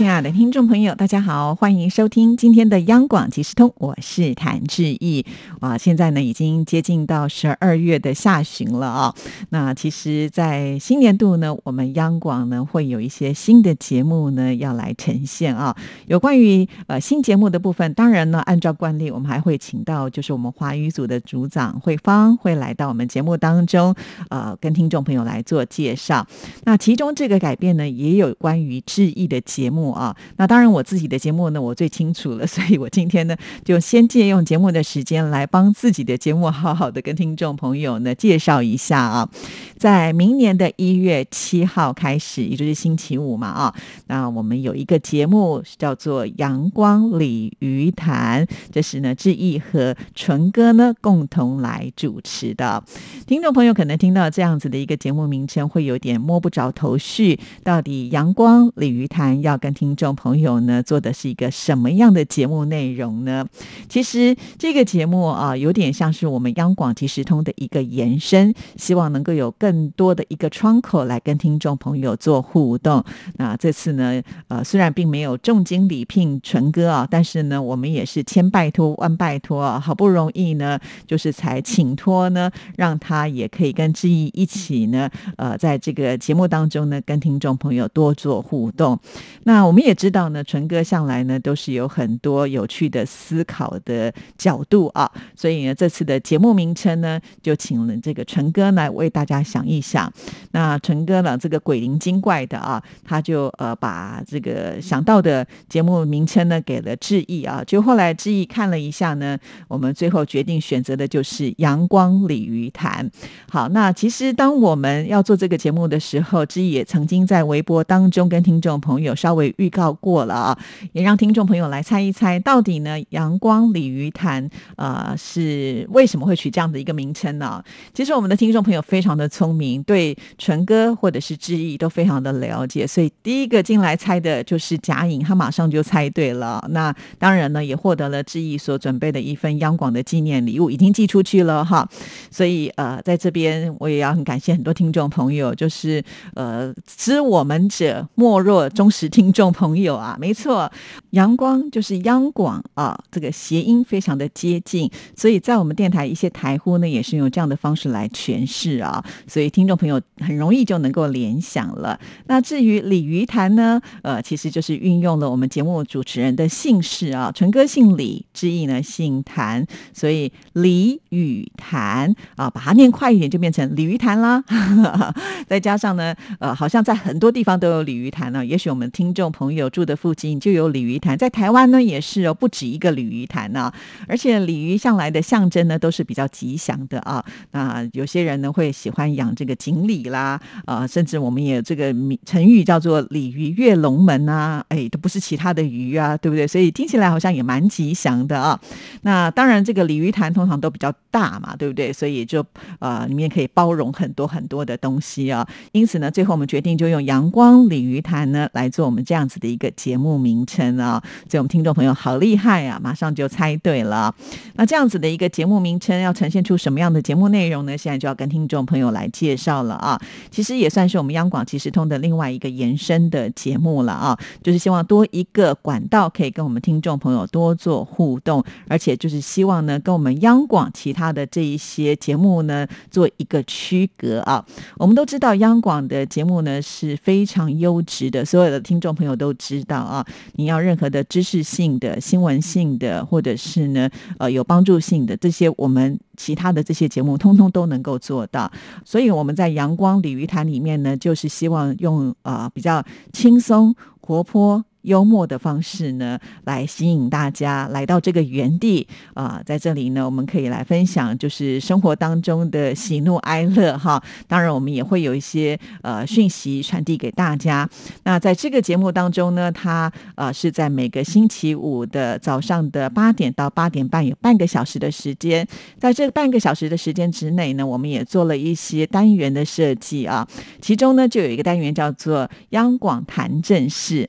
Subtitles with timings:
[0.00, 5.26] 亲爱的听众朋友，大家好，欢迎收听今天的央广即时通，我是谭志毅。
[5.60, 9.14] 啊，现在呢已经接近到十二月的下旬了啊。
[9.50, 15.76] 那其实，在新年度呢，我们央广呢会有一些新的节目呢要来呈现啊。
[16.06, 23.94] 有关于呃新节目的部分，当然呢，按照惯例，我们还会请到就是我们华语组的组长慧芳会来到我们节目当中，
[24.30, 26.26] 呃，跟听众朋友来做介绍。
[26.64, 29.89] 那其中这个改变呢，也有关于志毅的节目。
[29.92, 39.28] 啊，那当然我自己的节目呢，我最清楚了， 所以我今天呢就先借用节目的时间来帮自己的节目好好的跟听众朋友呢介绍一下啊。
[39.76, 43.74] 在明年的一月七号开始，也就是星期五嘛啊，
[44.08, 52.84] 那我们有一个节目叫做《阳光鲤鱼潭》，这是呢志毅和纯哥呢共同来主持的。
[53.26, 63.46] 听众朋友可能听到这样子的一个节目名称，会有点摸不着头绪，到底《阳光鲤鱼潭》要跟听众朋友呢，做的是一个什么样的节目内容呢？
[63.88, 73.02] 其实这个节目啊，有点像是我们央广即时通的一个延伸，希望能够有更多的一个窗口来跟听众朋友做互动。
[73.36, 85.08] 那这次呢，呃，虽然并没有重金礼聘纯哥啊，但是呢，我们也是千拜托万拜托啊，好不容易呢，就是才请托呢，让他也可以跟志毅一起呢，
[85.38, 89.00] 呃，在这个节目当中呢，跟听众朋友多做互动。
[89.44, 100.12] 那我们也知道呢，纯哥向来呢都是有很多有趣的思考的角度啊，所以呢这次的节目名称呢就请了这个纯哥来为大家想一想。
[100.50, 113.08] 那纯哥呢这个鬼灵精怪的啊，他就呃把这个想到的节目名称呢给了志毅啊，就后来志毅看了一下呢，我们最后决定选择的就是阳光鲤鱼潭。
[113.48, 119.49] 好，那其实当我们要做这个节目的时候，志毅也曾经在微博当中跟听众朋友稍微。
[119.58, 120.58] 预告过了啊，
[120.92, 127.62] 也让听众朋友来猜一猜，到底呢阳光鲤鱼潭呃是为什么会取这样的一个名称呢？
[127.92, 136.64] 其实我们的听众朋友非常的聪明，对纯哥或者是志毅都非常的了解，所以第一个进来猜的就是贾颖，他马上就猜对了。
[136.70, 141.88] 那当然呢，也获得了志毅所准备的一份央广的纪念礼物，已经寄出去了哈。
[142.30, 146.02] 所以呃，在这边我也要很感谢很多听众朋友，就是
[146.34, 149.39] 呃知我们者莫若忠实听众。
[149.40, 150.70] 众朋友啊，没错，
[151.12, 161.98] 阳光就是央广啊，这个谐音非常的接近，所以在我们电台一些台呼呢，也是用这样的方式来诠释啊，所以听众朋友很容易就能够联想了。
[162.26, 174.44] 那至于鲤鱼潭呢，呃，其实就是运用了我们节目主持人的姓氏啊，纯哥姓李，之意呢姓谭，所以鲤鱼潭啊，把它念快一点就变成鲤鱼潭啦。
[175.48, 179.29] 再加上呢，呃，好像在很多地方都有鲤鱼潭呢，也许我们听众。
[179.30, 183.72] 朋友住的附近就有鲤鱼潭，在台湾呢也是哦，不止一个鲤鱼潭呢。
[184.08, 187.24] 而且鲤鱼向来的象征呢都是比较吉祥的啊。
[187.52, 196.46] 那有些人呢会喜欢养这个锦鲤啦，啊，甚至我们也这个成语叫做“鲤鱼跃龙门”啊，哎，都不是其他的鱼啊，对不对？
[196.46, 198.58] 所以听起来好像也蛮吉祥的啊。
[199.02, 201.92] 那当然，这个鲤鱼潭通常都比较大嘛，对不对？
[201.92, 202.44] 所以就
[202.78, 205.46] 呃里面可以包容很多很多的东西啊。
[205.72, 209.19] 因此呢，最后我们决定就用“阳光鲤鱼潭”呢来做我们这样。
[209.20, 214.14] 这样子的一个节目名称啊，所以我们听众朋友好厉害啊，马上就猜对了。
[214.54, 217.76] 那这样子的一个节目名称要呈现出什么样的节目内容呢？
[217.76, 220.00] 现在就要跟听众朋友来介绍了啊。
[220.30, 234.42] 其实也算是我们央广即时通的另外一个延伸的节目了啊，就是希望多一个管道可以跟我们听众朋友多做互动，而且就是希望呢跟我们央广其他的这一些节目呢做一个区隔啊。
[234.78, 239.09] 我们都知道央广的节目呢是非常优质的，所有的听众朋友。
[239.10, 248.50] 我都知道啊，你要任何的知识性的、新闻性的，或者是呢，呃，有帮助性的这些，我们其他的这些节目，通通都能够做到。
[248.84, 254.64] 所以我们在阳光鲤鱼潭里面呢，就是希望用呃比较轻松、活泼。
[254.82, 264.02] 幽默的方式呢，来吸引大家来到这个园地啊，在这里呢，我们可以来分享，就是生活当中的喜怒哀乐哈。
[264.26, 267.68] 当然，我们也会有一些呃讯息传递给大家。
[268.04, 275.46] 那在这个节目当中呢，它呃是在每个星期五的早上的八点到八点半，有半个小时的时间。
[275.78, 280.26] 在这半个小时的时间之内呢，我们也做了一些单元的设计啊。
[280.60, 284.08] 其中呢，就有一个单元叫做央广谈正事。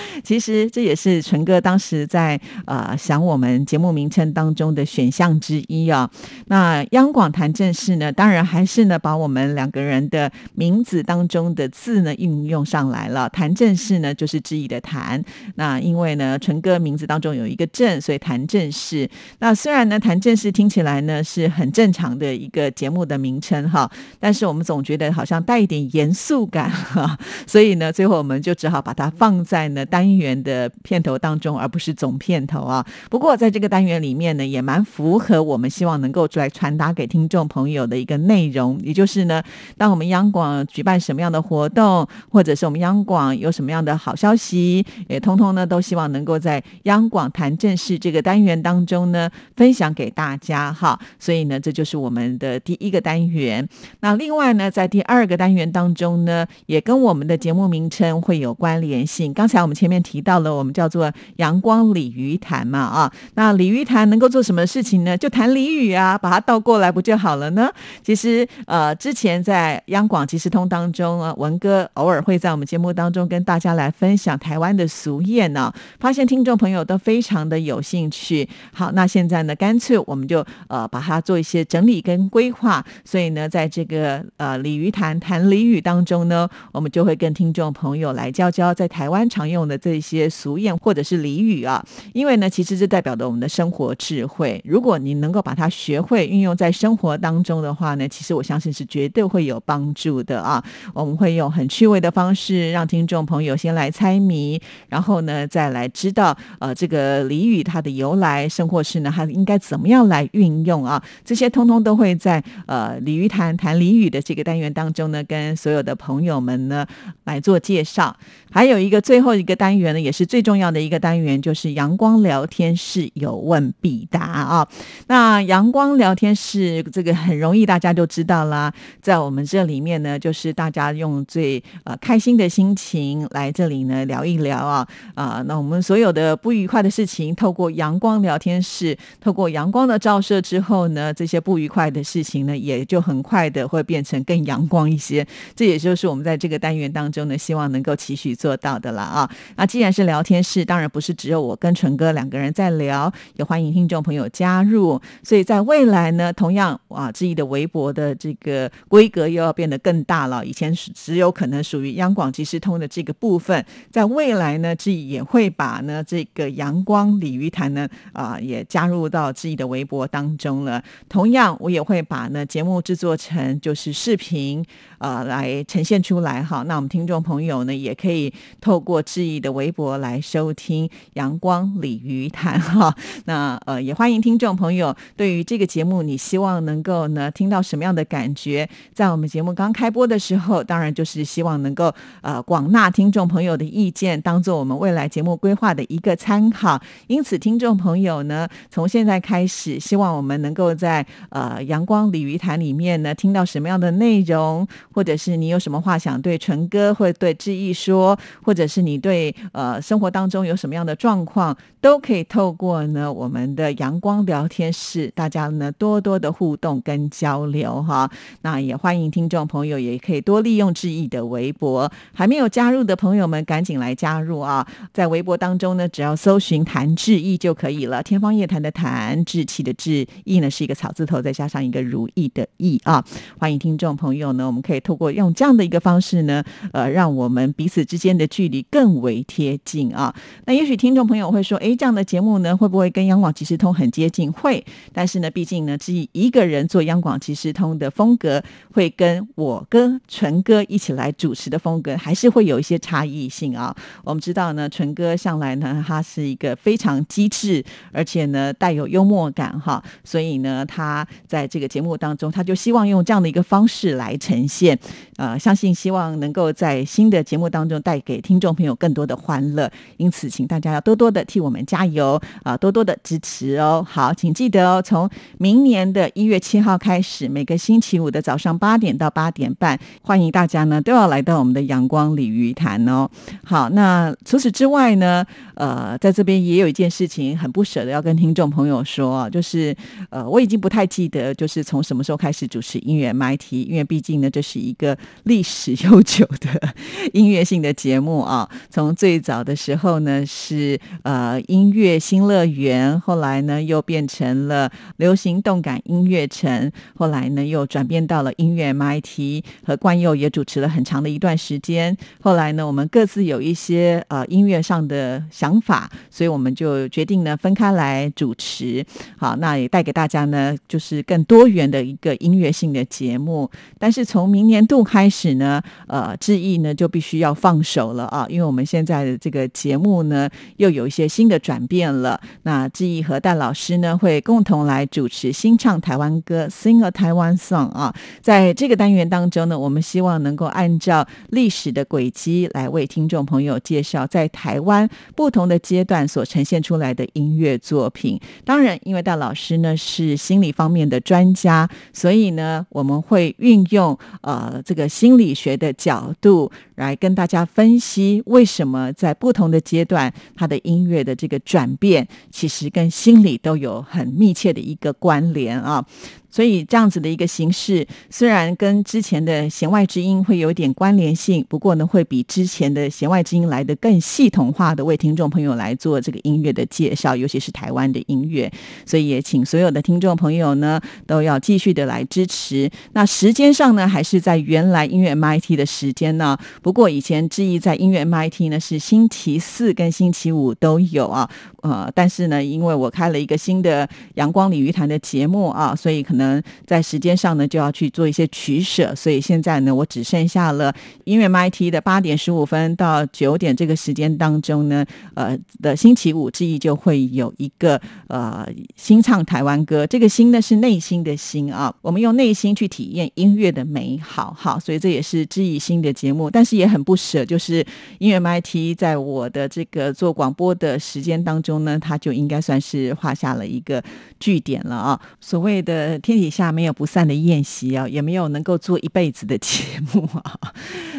[0.24, 6.10] 其实这也是纯哥当时在呃想我们节目名称当中的选项之一啊。
[6.46, 13.28] 那央广谈正事呢，当然还是呢把我们两个人的名字当中的字呢运用上来了。
[13.28, 15.22] 谈正事呢就是质疑的谈。
[15.56, 19.08] 那因为呢纯哥名字当中有一个正，所以谈正事。
[19.38, 30.18] 那虽然呢谈正事听起来呢是很正常的一个节目的名称哈，但是我们总觉得好像带一点严肃感哈， 所以呢最后我们就只好把它放在呢单。
[30.18, 32.84] 元的片头当中，而不是总片头啊。
[33.08, 39.42] 不过在这个单元里面呢，也蛮符合我们希望能够出来传达给听众朋友的一个内容，也就是呢，
[39.76, 50.98] 当我们央广举办什么样的活动，或者是我们央广有什么样的好消息，也通通呢都希望能够在央广谈正事这个单元当中呢分享给大家哈。
[51.18, 53.66] 所以呢，这就是我们的第一个单元。
[54.00, 59.32] 那另外呢，在第二个单元当中呢，也跟我们的节目名称会有关联性。
[59.32, 59.98] 刚才我们前面。
[60.08, 65.18] 提到了我们叫做阳光鲤鱼潭嘛啊，那鲤鱼潭能够做什么事情呢？
[65.18, 67.70] 就谈俚语啊，把它倒过来不就好了呢？
[68.02, 75.70] 其实呃，之前在央广即时通当中啊，文哥偶尔会在我们节目当中跟大家来分享台湾的俗谚呢，
[76.00, 78.48] 发现听众朋友都非常的有兴趣。
[78.72, 89.78] 好，那现在呢，干脆我们就呃把它做一些整理跟规划，所以呢，在这个呃鲤鱼潭谈俚语当中呢，我们就会跟听众朋友来教教在台湾常用的。
[89.78, 91.82] 这些俗谚或者是俚语啊，
[92.12, 94.60] 因为呢，其实这代表着我们的生活智慧。
[94.66, 100.62] 如果你能够把它学会运用在生活当中的话呢，其实我相信是绝对会有帮助的啊。
[100.92, 111.02] 我们会用很趣味的方式，让听众朋友先来猜谜，然后呢，再来知道呃这个俚语它的由来，生活是呢它应该怎么样来运用啊。
[111.24, 116.84] 这些通通都会在呃鲤鱼谈谈俚语的这个单元当中呢，跟所有的朋友们呢
[117.24, 118.16] 来做介绍。
[118.50, 124.68] 还有一个最后一个单元呢，也是最重要的一个单元，就是阳光聊天室有问必答啊。
[125.08, 128.72] 那阳光聊天室这个很容易，大家就知道啦。
[129.02, 135.42] 在我们这里面呢，就是大家用最呃开心的心情来这里呢聊一聊啊啊。
[135.46, 145.26] 那我们所有的不愉快的事情，透过阳光聊天室，透过阳光的照射之后呢，这些不愉快的事情呢，也就很快的会变成更阳光一些。
[145.56, 148.28] 这也就是我们在这个单元当中呢，希望能够期许。
[148.38, 149.28] 做到的了啊！
[149.56, 155.00] 那既然是聊天室，当然不是只有我跟纯哥两个人在聊，也欢迎听众朋友加入。
[155.22, 160.44] 所以在未来呢，同样啊，志毅的微博的这个规格又要变得更大了。
[160.44, 170.82] 以前是只有可能属于央广即时通的这个部分，在未来呢，志毅也会把呢这个阳光鲤鱼潭呢啊也加入到志毅的微博当中了。
[171.08, 174.64] 同样，我也会把呢节目制作成就是视频
[174.98, 176.62] 啊来呈现出来哈。
[176.66, 178.32] 那我们听众朋友呢也可以。
[178.60, 182.94] 透过志毅的微博来收听阳光鲤鱼潭哈，
[183.26, 188.68] 那呃也欢迎听众朋友对于这个节目，你希望能够呢听到什么样的感觉？
[188.94, 191.92] 在我们节目刚开播的时候，当然就是希望能够
[192.22, 196.80] 呃广纳听众朋友的意见，当做我们未来节目规划的一个参考。
[197.06, 208.18] 因此，听众朋友呢，从现在开始，希望我们能够在呃阳光鲤鱼潭里面呢听到什么样的内容，或者是你有什么话想对纯哥或对志毅说。
[208.42, 209.17] 或者是你对
[209.52, 218.10] 呃生活当中有什么样的状况，都可以透过呢我们的阳光聊天室，大家呢多多的互动跟交流哈。
[218.42, 224.66] 那也欢迎听众朋友也可以多利用志毅的微博，还没有加入的朋友们赶紧来加入啊！
[224.92, 228.02] 在微博当中呢，只要搜寻谭志毅就可以了。
[228.02, 233.04] 天方夜谭的谭，志气的志，毅呢是一个草字头，再加上一个如意的意啊。
[233.38, 238.08] 欢迎听众朋友呢，我们可以透过用这样的一个方式呢，呃，让我们彼此之间。
[238.18, 240.14] 的距离更为为贴近啊！
[240.44, 244.30] 那也许听众朋友会说，哎，这样的节目呢，会不会跟央广即时通很接近？
[244.30, 244.62] 会，
[244.92, 253.74] 但是呢，毕竟呢，只以一个人做央广即时通的风格，会跟我跟纯哥一起来主持的风格，还是会有一些差异性啊。
[254.04, 264.78] 我们知道呢，纯哥向来呢，他是一个非常机智，而且呢，带有幽默感哈，所以呢，他在这个节目当中，他就希望用这样的一个方式来呈现。
[265.16, 269.70] 呃，相信希望能够在新的节目当中带给听众朋友更多的欢乐。
[269.96, 273.86] 因此，请大家要多多的替我们加油啊，多多的支持哦。
[273.88, 283.08] 好，请记得哦，从明年的一月七号开始，每个星期五的早上八点到八点半，欢迎大家呢都要来到我们的阳光鲤鱼潭哦。
[283.44, 285.24] 好，那除此之外呢，
[285.54, 289.74] 呃，在这边也有一件事情很不舍得要跟听众朋友说，就是
[290.10, 296.74] 呃，我已经不太记得就是从什么时候开始主持音乐 MIT，因为毕竟呢，这是一个历史悠久的
[297.12, 298.48] 音乐性的节目啊。
[298.70, 311.96] 从最早的时候呢，是呃音乐新乐园，后来呢又变成了流行动感音乐城，后来呢又转变到了音乐 MIT 和冠佑也主持了很长的一段时间。
[312.20, 318.84] 后来呢，我们各自有一些呃音乐上的想法，所以我们就决定呢分开来主持。
[319.16, 323.50] 好，那也带给大家呢就是更多元的一个音乐性的节目。
[323.78, 332.20] 但是从明年度开始呢，呃，志毅呢就必须要放手了啊，因为我们现现在的这个节目呢又有一些新的转变了。
[332.44, 348.20] 那志毅和戴老师呢会共同来主持新唱台湾歌，Sing a Taiwan Song 啊，在这个单元当中呢，我们希望能够按照历史的轨迹来为听众朋友介绍在台湾不同的阶段所呈现出来的音乐作品。
[348.44, 365.84] 当然，因为戴老师呢是心理方面的专家，所以呢我们会运用呃这个心理学的角度来跟大家分析为什么么在不同的阶段他的音乐的这个转变，其实跟心理都有很密切的一个关联啊。
[366.30, 378.50] 所以这样子的一个形式，虽然跟之前的弦外之音会有点关联性，不过呢，会比之前的弦外之音来的更系统化的为听众朋友来做这个音乐的介绍，尤其是台湾的音乐。
[378.84, 382.70] 所以也请所有的听众朋友呢，都要继续的来支持。
[382.92, 386.36] 那时间上呢，还是在原来音乐 MIT 的时间呢。
[386.60, 391.28] 不过以前志毅在音乐 MIT 呢是星期四跟星期五都有啊。
[391.62, 396.27] 呃，但是呢，因为我开了一个新的阳光鲤鱼潭的节目啊，所以可能
[396.66, 417.64] 在时间上呢就要去做一些取舍，所以现在呢，我只剩下了音乐 MIT 的八点十五分到九点这个时间当中呢，呃的星期五之一就会有一个呃新唱台湾歌，这个心呢是内心的心啊，我们用内心去体验音乐的美好，好，所以这也是知意新的节目，但是也很不舍，就是
[417.98, 423.82] 音乐 MIT 在我的这个做广播的时间当中呢，它就应该算是画下了一个
[424.18, 429.62] 句点了啊，所谓的天底下没有不散的宴席啊，也没有能够做一辈子的节
[429.92, 430.54] 目啊。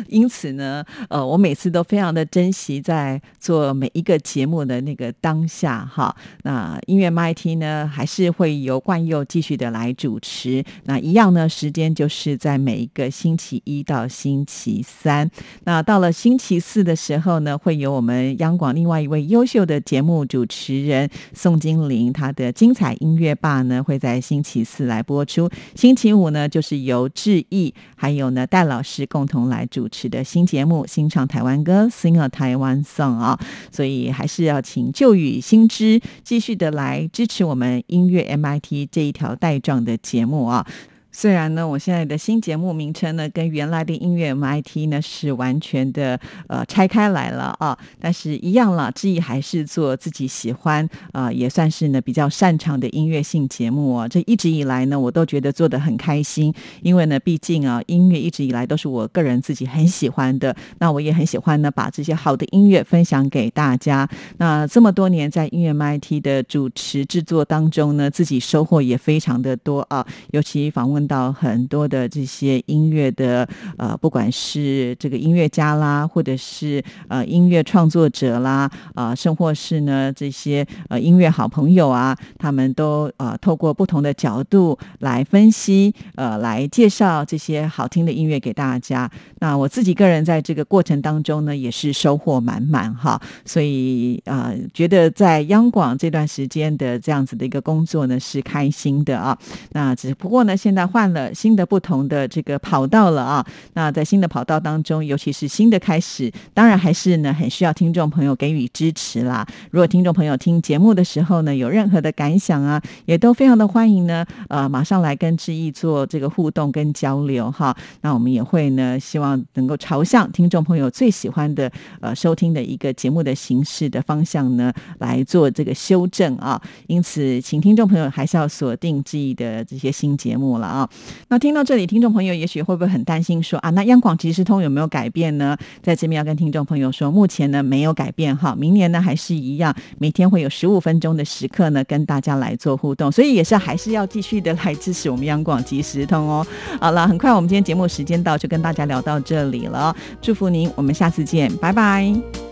[0.10, 6.16] 因此呢，呃，我每次都非常的珍惜在做每一个节目的那个当下哈。
[6.44, 10.64] 那音乐 M I T 呢，还是会由冠佑继续的来主持。
[10.84, 15.30] 那一样呢，时间就是在每一个星期一到星期三。
[15.64, 25.50] 那到了星期四的时候呢，会有我们央广另外一位优秀的节目主持人宋金玲，她的精彩音乐吧呢，会在星期四来播出。
[25.76, 33.40] 星期五呢，就是由志毅还有呢戴老师共同来主持的新节目《新唱台湾歌》，Sing a Taiwan Song 啊，
[33.72, 40.66] 所以还是要请旧雨新知继续的来支持我们音乐 MIT 这一条带状的节目啊。
[41.12, 54.08] 虽然呢，我现在的新节目名称呢，跟原来的音乐 MIT 呢是完全的呃拆开来了啊，但是一样了，志毅还是做自己喜欢啊，也算是呢比较擅长的音乐性节目啊。
[54.08, 64.08] 这一直以来呢，我都觉得做的很开心，因为呢，毕竟啊，音乐一直以来都是我个人自己很喜欢的，那我也很喜欢呢，把这些好的音乐分享给大家。
[64.38, 70.99] 那这么多年在音乐 MIT 的主持制作当中呢，自己收获也非常的多啊，尤其访问。
[71.08, 89.10] 到很多的这些音乐的呃，不管是这个音乐家啦，或者是呃音乐创作者啦，啊，甚或是呢这些呃音乐好朋友啊，他们都呃透过不同的角度来分析，呃，来介绍这些好听的音乐给大家。
[89.40, 93.22] 那我自己个人在这个过程当中呢，也是收获满满哈。
[93.46, 99.38] 所以啊，觉得在央广这段时间的这样子的一个工作呢，是开心的啊。
[99.72, 100.89] 那只不过呢，现在。
[100.90, 103.46] 换了新的不同的这个跑道了啊！
[103.74, 109.46] 那在新的跑道当中，尤其是新的开始，当然还是呢很需要听众朋友给予支持啦。
[109.72, 114.26] 如果听众朋友听节目的时候呢，有任何的感想啊，也都非常的欢迎呢。
[114.48, 117.76] 呃，马上来跟志毅做这个互动跟交流哈。
[118.02, 126.62] 那我们也会呢，希望能够朝向听众朋友最喜欢的呃收听的一个节目的形式的方向呢来做这个修正啊。
[126.88, 130.79] 因此，请听众朋友还是要锁定志毅的这些新节目了啊。
[130.80, 130.90] 啊。
[131.28, 135.58] 那听到这里，听众朋友也许会不会很担心，说啊，那央广即时通有没有改变呢？
[135.82, 146.46] 在这边要跟听众朋友说，目前呢没有改变哈，明年呢还是一样，每天会有十五分钟的时刻呢跟大家来做互动，所以也是还是要继续的来支持我们央广即时通哦。
[146.80, 152.49] 好了，很快我们今天节目时间到，就跟大家聊到这里了，祝福您，我们下次见，拜拜。